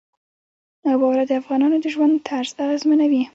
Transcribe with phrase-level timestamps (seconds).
[0.99, 3.23] واوره د افغانانو د ژوند طرز اغېزمنوي.